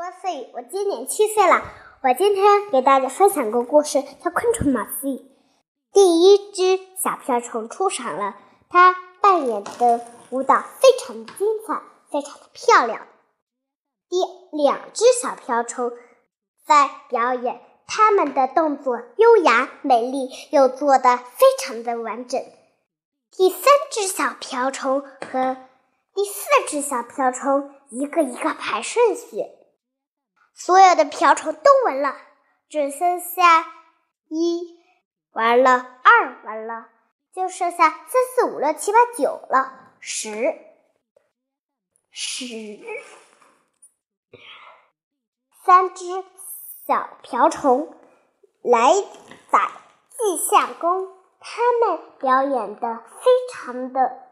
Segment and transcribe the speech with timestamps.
[0.00, 1.62] 郭思雨，我今年七岁了。
[2.02, 5.16] 我今天给大家分享个故事，叫《昆虫马思雨》。
[5.92, 8.34] 第一只小瓢虫出场了，
[8.70, 10.00] 它扮演的
[10.30, 13.06] 舞蹈非常的精彩，非常的漂亮。
[14.08, 14.16] 第
[14.56, 15.92] 两只小瓢虫
[16.66, 22.42] 在表演，它们的动作优雅美丽，又做得非常的完整。
[23.36, 23.60] 第三
[23.90, 25.58] 只小瓢虫和
[26.14, 29.44] 第四只小瓢虫一个一个排顺序。
[30.54, 32.16] 所有的瓢虫都完了，
[32.68, 33.66] 只剩下
[34.28, 34.78] 一
[35.32, 36.88] 完了，二完了，
[37.32, 40.54] 就剩下三四五六七八九了，十
[42.10, 42.80] 十
[45.64, 46.04] 三只
[46.86, 47.94] 小瓢虫
[48.62, 48.92] 来
[49.50, 49.72] 打
[50.10, 54.28] 稷相公，他们表演的非常的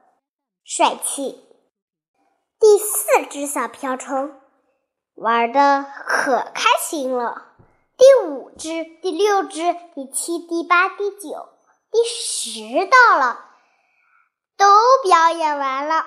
[0.64, 1.44] 帅气。
[2.60, 4.40] 第四只小瓢虫。
[5.20, 7.44] 玩的可开心了！
[7.96, 11.48] 第五只、第六只、第七、第八、第九、
[11.90, 13.44] 第十到了，
[14.56, 14.64] 都
[15.02, 16.06] 表演完了。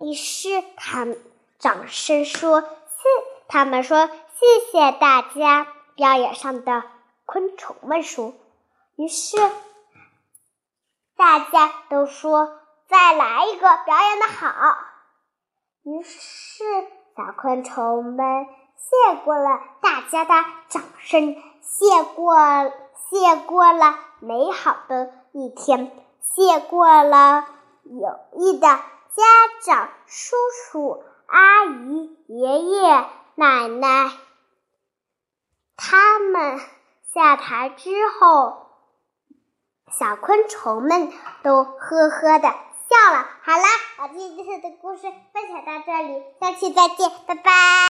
[0.00, 1.22] 于是他们
[1.58, 2.68] 掌声说：“谢！”
[3.46, 4.06] 他们说
[4.40, 6.84] ：“谢谢大家！”表演上的
[7.26, 8.32] 昆虫们说。
[8.96, 9.36] 于是
[11.14, 14.78] 大家都说：“再来一个，表演的好。”
[15.84, 16.64] 于是。
[17.16, 18.46] 小昆虫们
[18.76, 20.32] 谢过了大家的
[20.68, 22.36] 掌声，谢过
[23.10, 27.44] 谢过了美好的一天，谢过了
[27.84, 29.22] 友谊的家
[29.62, 30.36] 长、叔
[30.70, 34.10] 叔、阿姨、爷爷、奶奶。
[35.76, 36.60] 他们
[37.12, 38.68] 下台之后，
[39.90, 42.48] 小昆虫们都呵呵的。
[42.92, 43.68] 笑了，好啦，
[44.02, 47.72] 好今天的故事分享到这里，下期再见，拜拜。